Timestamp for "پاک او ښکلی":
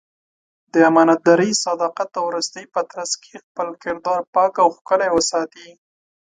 4.33-5.09